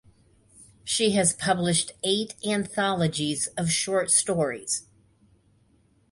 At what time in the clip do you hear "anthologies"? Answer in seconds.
2.43-3.45